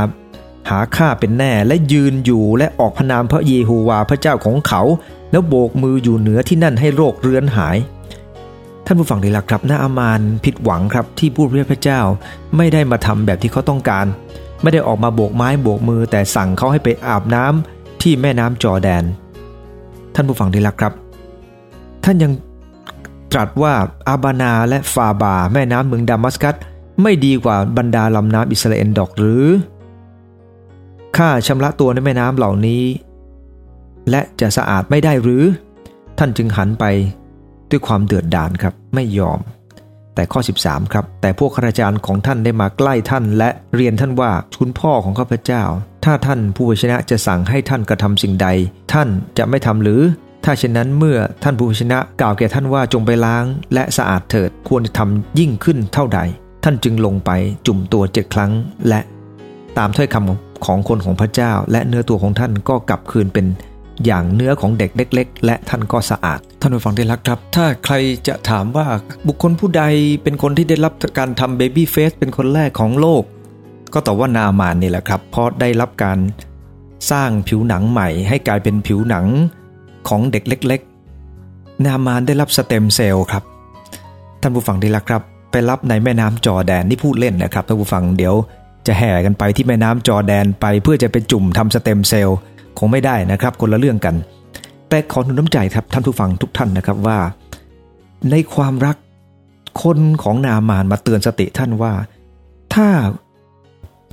[0.70, 4.82] หาข้าเป็นแน่และยืนอยู่และออกพนามพระเยโฮวาพระเจ้าของเขา
[5.32, 7.78] แล้วโบกมืออยู่เหนือที่นั่นให้โรคเรื้อนหาย
[8.86, 12.02] ท่านผู้ฟังได้ละครับนาอามานผิดหวังครับที่ผู้เรียกพระเจ้า
[12.58, 14.06] ไม่ได้มาทำแบบที่เขาต้องการ
[14.62, 19.04] ไม่ได้ออกมาโบกไม้โบกมือ แต่สั่งเขาให้ไปอาบน้ำที่แม่น้ำจอแดน
[20.16, 20.94] ท่านผู้ฟังได้ละครับ
[22.04, 22.32] ท่านยัง
[23.32, 23.74] ตรัสว่า
[24.08, 26.56] อาบานาและฟาบา แม่น้ำเมืองดามัสกัส
[27.02, 29.46] ไม่ดีกว่าบรรดาลำน้ำอิสราเอลดอกหรือ
[31.18, 32.84] ข้าชำระตัวในแม่น้ำเหล่านี้
[34.10, 35.44] และจะสะอาดไม่ได้หรือ
[36.20, 36.86] ท่านจึงหันไป
[37.70, 39.40] ด้วยความเดือดดาลครับไม่ยอม
[40.16, 45.64] แต่ข้อ 13 ครับ แต่พวกข้าราชการของท่านได้มาใกล้ท่าน และเรียนท่านว่าคุณพ่อของข้าพเจ้า
[46.06, 48.48] ถ้าท่านผู้ชนะจะสั่งให้ท่านกระทำสิ่งใด
[48.94, 50.02] ท่านจะไม่ทำหรือ
[50.44, 56.20] ถ้าเช่นนั้นเมื่อท่านผู้ชนะกล่าวแก่ท่านว่าจงไปล้าง และสะอาดเถิดควรจะทำยิ่งขึ้นเท่าใด
[56.64, 57.32] ท่านจึงลงไป
[57.68, 58.52] จุ่มตัวเจ็ดครั้ง
[58.90, 59.00] และ
[59.78, 63.46] ตามถ้อยคำของ ของคนของพระเจ้า และเนื้อตัวของท่านก็กลับคืนเป็น
[64.06, 67.96] อย่างเนื้อของเด็กเล็ก ๆ และท่านก็สะอาด ท่านผู้ฟังที่รักครับ ถ้าใคร
[68.28, 68.88] จะถามว่า
[69.28, 69.84] บุคคลผู้ใด
[70.24, 73.24] เป็นคนที่ได้รับการทำ baby face เป็นคนแรกของโลก
[73.94, 76.20] ก็ตอบว่านามานนี่แหละครับ เพราะได้รับการ
[77.12, 79.26] สร้างผิวหนังใหม่ ให้กลายเป็นผิวหนัง
[80.10, 80.82] ของเด็กเล็ก
[81.34, 83.44] ๆ นามานได้รับสเต็มเซลล์ครับ
[84.42, 85.22] ท่านผู้ฟังที่รักครับ
[85.52, 88.36] ไปรับในแม่น้ำจอแดนนี่พูดเล่นนะครับท่านผู้ฟังเดี๋ยว
[88.88, 92.38] จะแห่กันไปที่แม่น้ำจอแดนไปเพื่อจะไปจุ่มทำสเต็มเซลล์
[92.80, 94.16] คงไม่ได้นะครับคนละเรื่องกัน
[94.90, 97.20] แต่ขอหนุนน้ำใจครับท่านผู้ฟังทุกท่านนะครับว่า
[98.32, 98.98] ในความรัก
[99.84, 101.94] คนของนามานมาเตือนสติท่านว่า
[102.74, 102.88] ถ้า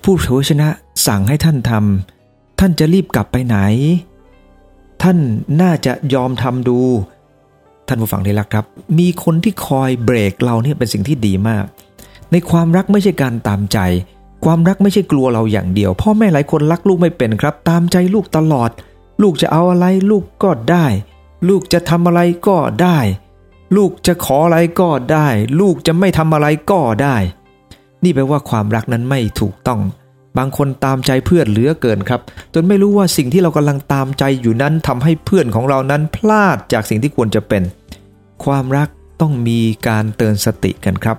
[0.02, 0.68] ผู้เผยชนะ
[1.06, 3.56] สั่งให้ท่านทำท่านจะรีบกลับไปไหน
[5.02, 5.18] ท่าน
[5.62, 6.78] น่าจะยอมทำดู
[7.88, 8.66] ท่านผู้ฟังที่รักครับ
[8.98, 11.64] มีคนที่คอยเบรกเราเนี่ยเป็นสิ่งที่ดีมาก
[12.32, 13.78] ในความรักไม่ใช่การตามใจ
[14.44, 18.70] ความรักไม่ใช่กลัวเราอย่างเดียว พ่อแม่หลายคนรักลูกไม่เป็นครับ ตามใจลูกตลอด
[19.22, 20.86] ลูกจะเอาอะไรลูกก็ได้
[21.48, 22.98] ลูกจะทำอะไรก็ได้
[23.76, 25.26] ลูกจะขออะไรก็ได้
[25.60, 27.16] ลูกจะไม่ทำอะไรก็ได้
[28.04, 29.80] นี่แปลว่าความรักนั้นไม่ถูกต้อง
[30.38, 32.20] บางคนตามใจเพื่อนเหลือเกินครับ
[32.54, 37.62] จนไม่รู้ว่าสิ่งที่เรากำลังตามใจอยู่นั้นทำให้เพื่อนของเรานั้นพลาดจากสิ่งที่ควรจะเป็น
[38.44, 38.88] ความรัก
[39.20, 41.16] ต้องมีการเตือนสติกันครับ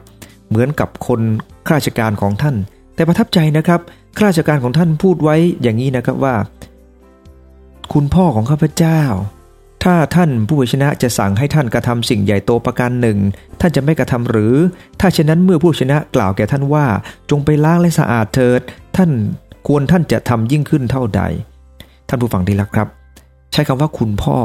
[0.49, 1.21] เหมือนกับคน
[1.65, 2.55] ข้าราชการของท่าน
[2.99, 3.81] แต่ประทับใจนะครับ
[4.17, 6.35] ข้าราชการของท่านพูดไว้อย่างนี้นะครับว่า
[7.93, 9.01] คุณพ่อของข้าพเจ้า
[9.83, 13.17] ถ้าท่านผู้ชนะจะสั่งให้ท่านกระทำสิ่งใหญ่โตประการหนึ่ง
[13.59, 14.55] ท่านจะไม่กระทำหรือ
[14.99, 16.85] ถ้าเช่นนั้นเมื่อผู้ชนะกล่าวแก่ท่านว่า
[17.29, 18.61] จงไปล้างและสะอาดเถิด
[18.97, 19.11] ท่าน
[19.67, 21.21] ควรท่านจะทำยิ่งขึ้นเท่าใด
[22.09, 22.87] ท่านผู้ฟังที่รักครับ
[23.51, 24.37] ใช้คำว่าคุณพ่อ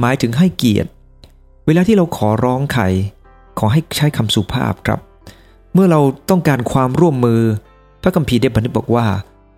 [0.00, 0.90] หมายถึงให้เกียรติ
[1.66, 2.84] เวลาที่เราขอร้องใคร
[3.58, 5.00] ขอให้ใช้คำสุภาพครับ
[5.74, 7.40] เมื่อเราต้องการความร่วมมือ
[8.02, 9.06] พระคัมภีร์ได้บันทึกบอกว่า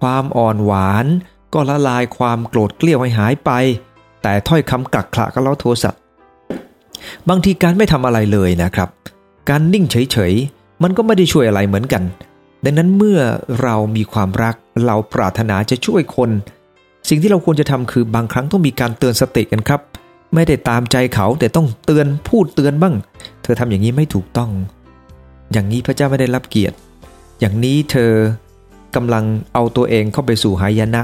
[0.01, 1.07] ความอ่อนหวาน
[1.53, 3.51] ก็ละลายความโกรธเกลี้ยวให้หายไป
[4.23, 5.91] แต่ถ้อยคำกักขระก็เล้าโทสะ
[7.29, 8.89] บางทีการไม่ทำอะไรเลยนะครับ
[9.49, 12.03] การนิ่งเฉยๆ มันก็ไม่ได้ช่วยอะไรเหมือนกัน
[12.65, 13.21] ดังนั้นเมื่อ
[13.63, 14.55] เรามีความรัก
[14.87, 16.31] เราปรารถนาจะช่วยคน
[17.09, 19.81] สิ่งที่เราควรจะทำคือบางครั้งต้องมีการเตือนสติกันครับ
[20.35, 22.95] ไม่ได้ตามใจเขาแต่ต้องเตือนพูดเตือนบ้าง
[23.43, 24.51] เธอทำอย่างนี้ไม่ถูกต้อง
[25.53, 26.77] อย่างนี้พระเจ้าไม่ได้รับเกียรติ
[27.41, 28.13] อย่างนี้เธอ
[28.97, 31.03] กำลังเอาตัวเองเข้าไปสู่หายนะ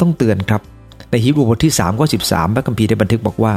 [0.00, 0.62] ต้องเตือนครับ
[1.10, 3.54] ในฮีบรูบทที่3ข้อ13 พระคัมภีร์ได้บันทึกบอกว่า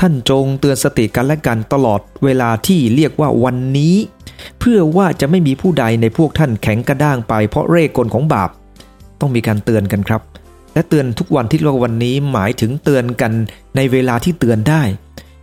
[0.00, 3.94] ท่านจงเตือนสติกันและกันตลอดเวลาที่เรียกว่าวันนี้
[4.58, 8.50] เพื่อว่าจะไม่มีผู้ใดในพวกท่านแข็งกระด้างไปเพราะเร่กลของบาป
[9.20, 10.22] ต้องมีการเตือนกันครับ
[10.74, 13.32] และเตือนทุกวันที่เรียกว่าวันนี้หมายถึงเตือนกัน
[13.76, 14.82] ในเวลาที่เตือนได้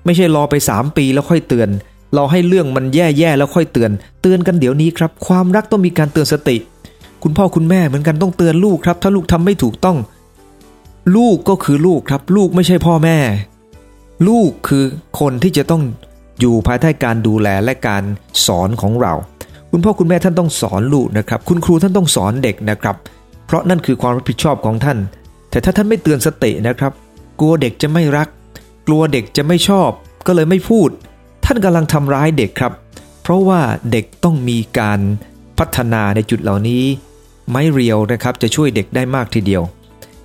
[0.05, 1.69] ไม่ใช่รอไป 3 ปีแล้วค่อยเตือน
[2.13, 3.91] เรอให้เรื่องมันแย่ๆแล้วค่อยเตือน
[4.21, 6.57] เตือนกันเดี๋ยวนี้ครับ ความรักต้องมีการเตือนสติ
[7.23, 9.97] คุณพ่อคุณแม่เหมือนกันต้องเตือนลูกครับ ถ้าลูกทำไม่ถูกต้อง
[11.15, 13.17] ลูกก็คือลูกครับ ลูกไม่ใช่พ่อแม่
[14.27, 14.83] ลูกคือ
[15.19, 15.81] คนที่จะต้อง
[16.39, 18.03] อยู่ภายใต้การดูแลและการ
[18.45, 19.13] สอนของเรา
[19.71, 22.95] คุณพ่อคุณแม่ท่านต้องสอนลูกนะครับ คุณครูท่านต้องสอนเด็กนะครับ
[23.45, 24.97] เพราะนั่นคือความรับผิดชอบของท่าน
[25.49, 26.93] แต่ถ้าท่านไม่เตือนสตินะครับ
[27.39, 28.27] กลัวเด็กจะไม่รัก
[28.87, 29.89] กลัวเด็กจะไม่ชอบ
[30.27, 30.89] ก็เลยไม่พูด
[31.49, 32.73] ท่านกำลังทำร้ายเด็กครับ
[33.21, 33.59] เพราะว่า
[33.91, 34.99] เด็กต้องมีการ
[35.59, 36.83] พัฒนาในจุดเหล่านี้
[37.49, 39.63] ไม้เรียวนะครับจะช่วยเด็กได้มากทีเดียว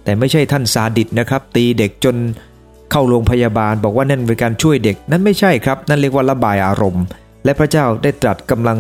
[0.05, 2.17] แต่ไม่ใช่ท่านซาดิสนะครับ ตีเด็กจน
[2.91, 7.05] เข้าโรงพยาบาล บอกว่านั่นเป็นการช่วยเด็กนั้นไม่ใช่ครับ นั่นเรียกว่าระบายอารมณ์
[7.45, 8.79] และพระเจ้าได้ตรัสกำลัง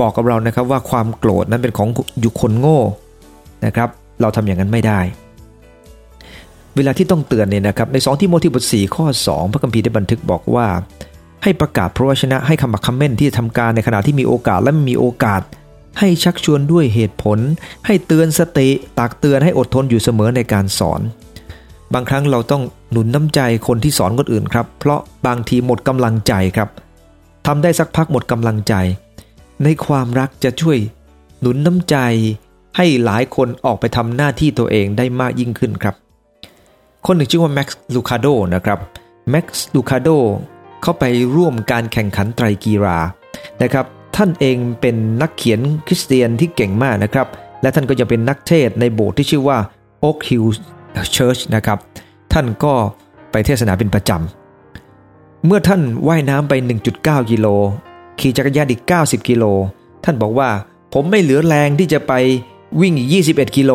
[0.00, 1.88] บอกกับเรานะครับว่าความโกรธนั้นเป็นของ
[2.20, 2.80] อยู่คนโง่
[3.66, 3.88] นะครับ
[4.20, 5.00] เราทำอย่างนั้นไม่ได้
[6.76, 10.66] เวลาที่ต้องเตือนเนี่ยนะครับใน 2 ที่โมทีบท4ข้อ 2 พระคัมภีร์ได้บันทึกบอกว่า
[11.44, 15.42] ให้ประกาศพระวชนะให้คำบักคำเม่นที่จะทำการในขณะที่มีโอกาสและไม่มีโอกาส
[15.98, 17.38] ให้ชักชวนด้วยเหตุผล
[17.86, 21.00] ให้เตือนสติตักเตือนให้อดทนอยู่เสมอในการสอน
[21.92, 26.68] บางครั้งเราต้องหนุนน้ำใจคนที่สอนคนอื่นครับ เพราะบางทีหมดกำลังใจครับ
[27.46, 28.74] ทำได้สักพักหมดกำลังใจ
[29.64, 30.78] ในความรักจะช่วย
[31.40, 31.96] หนุนน้ำใจ
[32.76, 35.94] ให้หลายคนออกไปทำหน้าที่ตัวเองได้มากยิ่งขึ้นครับ
[37.06, 38.78] คนหนึ่งชื่อว่าแม็กซ์ลูคาโดนะครับ
[39.30, 40.08] แม็กซ์ลูคาโด
[40.84, 41.04] เข้าไป
[41.36, 42.98] ร่วมการแข่งขันไตรกีฬา
[43.62, 47.26] นะครับท่านเองเป็นนักเขียนคริสเตียนที่เก่งมากนะครับ
[47.62, 49.58] และท่านก็จะเป็นนักเทศในโบสถ์ที่ชื่อว่า
[50.04, 50.46] Oak Hill
[51.16, 51.78] Church นะครับ
[52.32, 52.74] ท่านก็
[53.30, 56.52] ไปเทศนาเป็นประจำ เมื่อท่านว่ายน้ำไป
[56.92, 57.46] 1.9 กิโล
[58.20, 59.44] ขี่จักรยานอีก 90 กิโล
[60.04, 60.48] ท่านบอกว่า
[60.94, 62.12] ผมไม่เหลือแรงที่จะไป
[62.80, 63.72] วิ่งอีก 21 กิโล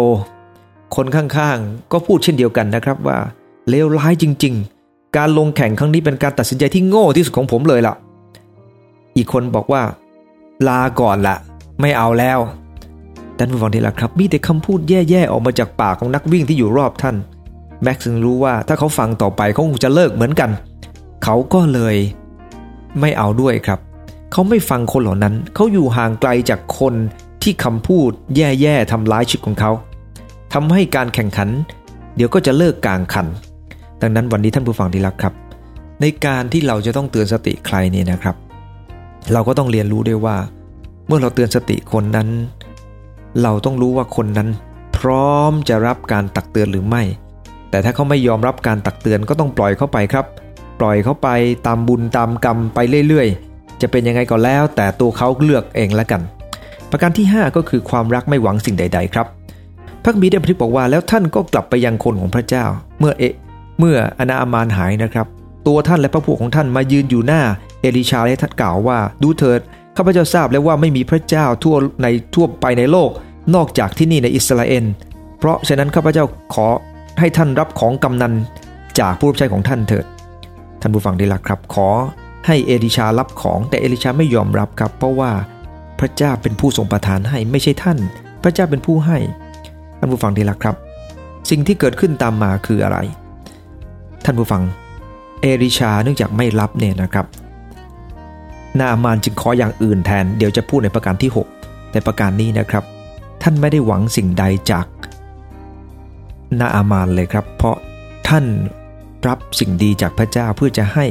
[0.95, 3.17] คนข้างๆ ก็พูดเช่นเดียวกันนะครับว่า
[3.69, 4.78] เลวร้ายจริง ๆ
[5.17, 7.93] การลงแข่งครั้งนี้เป็นการตัดสินใจที่โง่ที่สุดของผมเลยล่ะ
[9.15, 9.81] อีกคนบอกว่า
[10.67, 11.35] ลาก่อนละ
[11.81, 12.39] ไม่เอาแล้ว
[13.37, 17.15] ท่านผู้ฟังที่รักครับมีแต่คำพูดแย่ๆออกมาจากปากของนักวิ่งที่อยู่รอบท่าน
[17.83, 20.51] แม็กซ์รู้ว่าถ้าเขาฟังต่อไปเขาคงจะเลิกเหมือนกัน
[21.23, 21.95] เขาก็เลย
[22.99, 23.79] ไม่เอาด้วยครับ
[24.31, 26.93] เขาไม่ฟังคนเหล่านั้น เขาอยู่ห่างไกลจากคน
[27.43, 29.71] ที่คำพูดแย่ๆทำร้ายชีวิตของเขา
[30.53, 31.49] ทำให้การแข่งขัน
[32.15, 33.27] เดี๋ยวก็จะเลิกกลางคัน
[34.01, 35.33] ดังนั้นวันนี้ท่านผู้ฟังที่รักครับ
[36.01, 38.35] ในการที่เราจะต้องเตือนสติใครเนี่ยนะครับ
[39.33, 40.37] เราก็ต้องเรียนรู้ด้วยว่า
[41.07, 42.29] เมื่อเราเตือนสติคนนั้น
[43.43, 44.49] เราต้องรู้ว่าคนนั้น
[44.97, 47.03] พร้อมจะรับการตักเตือนหรือไม่
[47.69, 50.25] แต่ถ้าเขาไม่ยอมรับการตักเตือนก็ต้องปล่อยเขาไปครับ
[50.79, 51.29] ปล่อยเขาไป
[51.67, 56.21] ตามบุญตามกรรมไปเรื่อยๆ จะเป็นยังไงก็แล้ว แต่ตัวเขาเลือกเองล้วกัน
[56.91, 59.27] ประการที่ 5 ก็คือความรักไม่หวังสิ่งใด ๆ ครับ
[60.03, 62.65] พระบีได้บันทึกบอกว่าแล้วท่านก็กลับไปยังคนของพระเจ้า
[62.99, 63.23] เมื่อเอ
[63.79, 65.27] เมื่ออนาอามานหายนะครับ
[65.67, 67.41] ตัวท่านและพระพวกของท่านมายืนอยู่หน้า
[67.81, 69.59] เอลิชาและท่านกล่าวว่า ดูเถิด
[69.97, 73.09] ข้าพเจ้าทราบแล้วว่าไม่มีพระเจ้าทั่วในทั่วไปในโลก
[73.55, 74.85] นอกจากที่นี่ในอิสราเอล
[75.39, 76.67] เพราะฉะนั้นข้าพเจ้าขอ
[77.19, 78.33] ให้ท่านรับของกำนัน
[78.99, 80.05] จากผู้รับใช้ของท่านเถิด
[80.81, 81.89] ท่านผู้ฟังดีละครับ ขอ
[82.47, 85.31] ให้เอลิชารับของแต่เอลิชาไม่ยอมรับครับ เพราะว่า
[85.99, 87.97] พระเจ้าเป็นผู้ทรงประทานให้ไม่ใช่ท่าน
[88.43, 89.17] พระเจ้าเป็นผู้ให้
[89.99, 90.75] ท่านผู้ฟังดีละครับ
[91.49, 92.97] สิ่งที่เกิดขึ้นตามมาคืออะไร
[94.29, 94.63] ท่านผู้ฟัง
[95.41, 97.25] เอลิชาเนื่องจากไม่รับเนี่ยนะครับ
[98.79, 102.83] นาอามานจึงขออย่างอื่นแทน เดี๋ยวจะพูดในประการที่ 6 ในประการนี้นะครับ
[103.41, 104.85] ท่านไม่ได้หวังสิ่งใดจาก
[106.59, 107.75] นาอามานเลยครับ เพราะ
[108.27, 108.45] ท่าน
[109.27, 111.05] รับสิ่งดีจากพระเจ้าเพื่อจะให้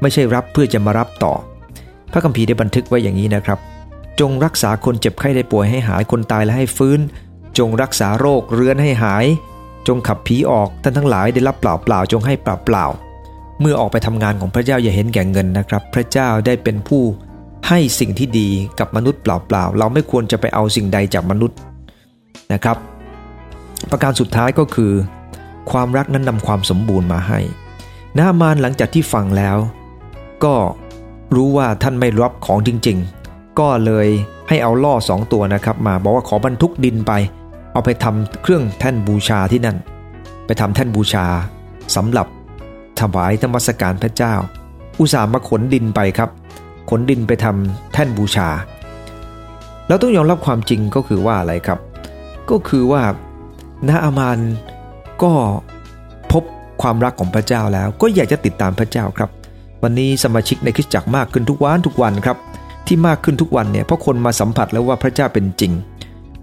[0.00, 1.32] ไม่ใช่รับเพื่อจะมารับต่อ
[2.12, 3.58] พระคัมภีร์ได้บันทึกไว้อย่างนี้นะครับ
[4.20, 7.00] จงรักษาคนเจ็บไข้ได้ป่วยให้หายคนตายและให้ฟื้น
[7.58, 9.26] จงรักษาโรคเรื้อนให้หาย
[9.88, 12.84] จงขับผีออกท่านทั้งหลายได้รับเปล่าเปล่าจงให้เปล่าเปล่า
[13.60, 17.02] เมื่อออกไปทำงานของพระเจ้าอย่าเห็นแก่เงินนะครับ พระเจ้าได้เป็นผู้
[17.68, 18.48] ให้สิ่งที่ดี
[18.78, 21.58] กับมนุษย์เปล่าเปล่าเราไม่ควรจะไปเอาสิ่งใดจากมนุษย์
[22.52, 22.76] นะครับ
[23.90, 24.92] ประการสุดท้ายก็คือ
[25.70, 27.40] ความรักนั้นนำความสมบูรณ์มาให้
[28.18, 29.56] นามานหลังจากที่ฟังแล้ว
[30.44, 30.54] ก็
[31.34, 32.98] รู้ว่าท่านไม่รับของจริง
[33.28, 34.08] ๆ ก็เลย
[34.48, 37.12] ให้เอาล่อสองตัวนะครับ มาบอกว่าขอบรรทุกดินไป
[37.78, 39.76] เอาไปทำเครื่องแท่นบูชาที่นั่น
[40.46, 41.26] ไปทำแท่นบูชา
[41.96, 42.26] สำหรับ
[43.00, 44.34] ถวายธรรมสการพระเจ้า
[45.00, 46.30] อุตส่าห์มาขนดินไปครับ
[46.90, 48.48] ขนดินไปทำแท่นบูชา
[49.88, 51.78] แล้วต้องยอมรับความจริงก็คือว่าอะไรครับ
[52.50, 53.02] ก็คือว่า
[53.88, 54.38] นาอามาน
[55.22, 55.32] ก็
[56.32, 56.42] พบ
[56.82, 59.30] ความรักของพระเจ้าแล้ว ก็อยากจะติดตามพระเจ้าครับ
[59.82, 62.36] วันนี้สมาชิกในคริสตจักรมากขึ้นทุกวันทุกวันครับ
[62.86, 65.74] ที่มากขึ้นทุกวันเนี่ยเพราะคนมาสัมผัสแล้วว่าพระเจ้าเป็นจริง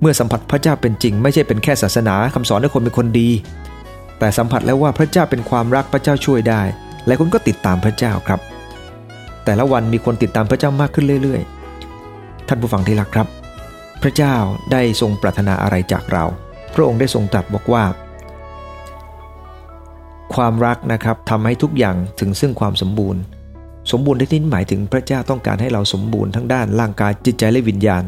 [0.01, 3.29] เมื่อสัมผัสพระเจ้าเป็นจริง ไม่ใช่เป็นแค่ศาสนาคำสอนให้คนเป็นคนดี
[4.19, 6.62] แต่สัมผัสแล้วว่าพระเจ้าเป็นความรักพระเจ้าช่วยได้
[7.05, 8.39] หลายคนก็ติดตามพระเจ้าครับ
[9.45, 11.41] แต่ละวันมีคนติดตามพระเจ้ามากขึ้นเรื่อย
[11.95, 13.27] ๆ ท่านผู้ฟังที่รักครับ
[14.03, 14.36] พระเจ้า
[14.71, 16.25] ได้ทรงปรารถนาอะไรจากเรา
[16.73, 17.84] พระองค์ได้ทรงตรัสบอกว่า
[20.36, 23.21] ความรักนะครับทำให้ทุกอย่างถึงซึ่งความสมบูรณ์
[23.91, 28.03] สมบูรณ์ที่นี้หมายถึงพระเจ้าต้องการให้เราสมบูรณ์ทั้งด้านร่างกายจิตใจและวิญญาณ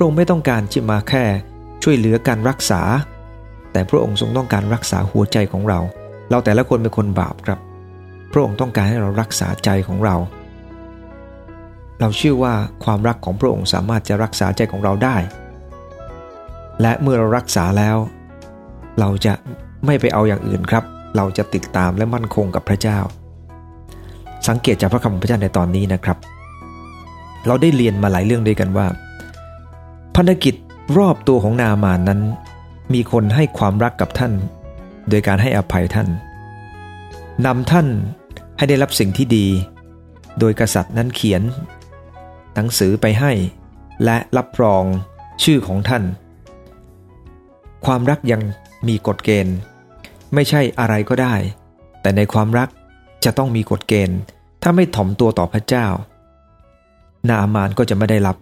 [0.00, 1.24] ระองค์ไม่ต้องการที่มาแค่
[1.82, 2.82] ช่วยเหลือการรักษา
[3.72, 5.78] แต่พระองค์ทรงต้องการรักษาหัวใจของเรา
[6.30, 7.58] เราแต่ละคนเป็นคนบาปครับ
[8.32, 10.16] พระองค์ต้องการให้เรารักษาใจของเรา
[12.00, 15.16] เราเชื่อว่าความรักของพระองค์สามารถจะรักษาใจของเราได้
[16.82, 17.96] และเมื่อเรารักษาแล้ว
[19.00, 19.34] เราจะ
[19.86, 20.84] ไม่ไปเอาอย่างอื่นครับ
[21.16, 22.98] เราจะติดตามและมั่นคงกับพระเจ้า
[24.48, 26.18] สังเกตจากพระคำของพระเจ้าในตอนนี้นะครับ
[27.46, 28.86] เราได้เรียนมาหลายเรื่องด้วยกันว่า
[30.22, 30.54] พันธกิจ
[30.98, 32.20] รอบตัวของนามานนั้น
[32.92, 34.32] มีคนให้ความรักกับท่าน
[35.08, 36.08] โดยการให้อภัยท่าน
[37.46, 37.86] นำท่าน
[38.56, 39.46] ให้ได้รับสิ่งที่ดี
[40.38, 41.42] โดยกษัตริย์นั้นเขียน
[42.54, 43.32] หนังสือไปให้
[44.04, 44.84] และรับรอง
[45.42, 46.04] ชื่อของท่าน
[47.84, 48.42] ความรักยัง
[48.88, 49.56] มีกฎเกณฑ์
[50.34, 51.34] ไม่ใช่อะไรก็ได้
[52.00, 52.68] แต่ในความรัก
[53.24, 54.18] จะต้องมีกฎเกณฑ์
[54.62, 55.86] ถ้าไม่ถ่อมตัวต่อพระเจ้า
[57.28, 58.36] นาอามานก็จะไม่ได้รับ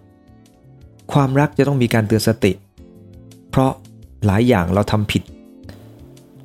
[1.11, 2.51] ความรักจะต้องมีการเตือนสติ
[3.49, 3.71] เพราะ
[4.25, 5.23] หลายอย่างเราทำผิด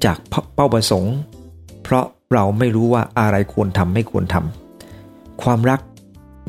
[0.04, 0.18] จาก
[0.54, 1.14] เป้าประสงค์
[1.82, 5.80] เพราะเราไม่รู้ว่าอะไรควรทำไม่ควรทำความรัก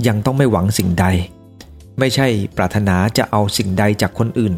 [0.08, 1.06] ยังต้องไม่หวังสิ่งใด
[2.00, 4.54] ไม่ใช่ปรารถนาจะเอาสิ่งใดจากคนอื่น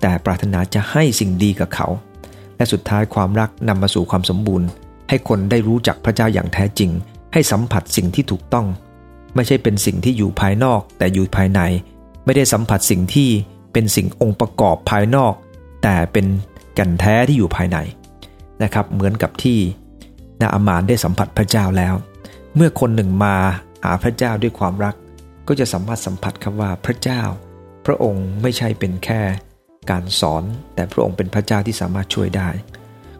[0.00, 1.88] แต่ปรารถนาจะให้สิ่งดีกับเขา
[2.56, 4.68] และสุดท้ายความรักนำมาสู่ความสมบูรณ์
[5.08, 6.90] ให้คนได้รู้จักพระเจ้าอย่างแท้จริง
[7.32, 8.66] ให้สัมผัสสิ่งที่ถูกต้อง
[9.34, 11.60] ไม่ใช่เป็นสิ่งที่อยู่ภายนอกแต่อยู่ภายใน
[12.26, 13.30] ไม่ได้สัมผัสสิ่งที่
[13.72, 15.34] เป็นสิ่งองค์ประกอบภายนอก
[15.82, 16.26] แต่เป็น
[16.74, 17.78] แก่นแท้ที่อยู่ภายใน
[18.62, 19.58] นะครับ เหมือนกับที่
[20.40, 21.94] นาอามานได้สัมผัสพระเจ้าแล้ว
[22.54, 23.36] เมื่อคนหนึ่งมา
[23.84, 24.94] หาพระเจ้าด้วยความรัก
[25.48, 27.22] ก็จะสามารถสัมผัสคำว่าพระเจ้า
[27.86, 29.20] พระองค์ไม่ใช่เป็นแค่
[29.90, 30.42] การสอน
[30.74, 32.48] แต่พระองค์เป็นพระเจ้าที่สามารถช่วยได้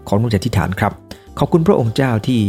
[0.07, 0.93] ขอนุจทิฐานครับ
[1.39, 2.41] ขอบคุณพระองค์เจ้าที่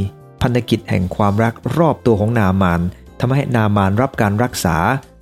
[0.42, 2.82] พันธกิจแห่งความรักรอบตัวของนามาน
[3.20, 4.78] ทำให้นามานรับการรักษา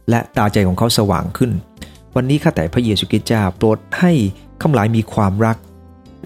[0.10, 1.52] และตาใจของเขาสว่างขึ้น
[2.15, 4.12] วันนี้ข้าแต่พระเยซูคริสต์เจ้าโปรดให้
[4.62, 5.58] ข้าหลายมีความรัก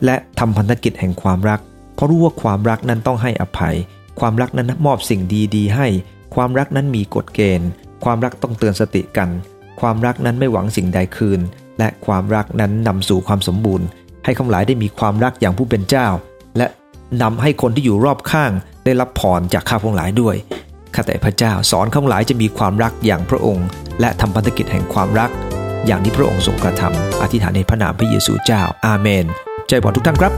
[0.06, 1.60] และทำพันธกิจแห่งความรัก
[1.96, 3.76] เพราะรู้ว่าความรักนั้นต้องให้อภัย
[4.20, 5.22] ความรักนั้นมอบสิ่ง
[5.56, 5.88] ดีๆ ให้
[6.36, 7.70] ความรักนั้นมีกฎเกณฑ์
[8.04, 9.30] ความรักต้องเตือนสติกัน
[9.82, 11.40] ความรักนั้นไม่หวังสิ่งใดคืน
[11.80, 13.86] และความรักนั้นนำสู่ความสมบูรณ์
[14.26, 16.08] ให้ข้าหลายได้มีความรักอย่างผู้เป็นเจ้า
[16.58, 16.68] และ
[17.22, 18.52] นำให้คนที่อยู่รอบข้าง
[18.86, 20.36] ได้รับพรจากข้าพงหลายด้วย
[20.96, 23.68] ข้าแต่พระเจ้าสอนข้าหลายจะมีความรักอย่างพระองค์
[24.02, 25.30] และทำพันธกิจแห่งความรัก
[25.86, 29.26] อย่างที่พระองค์ทรงกระทำอธิษฐานในพระนามพระเยซูเจ้า อาเมน
[29.68, 30.34] ใจพรทุกท่านครับ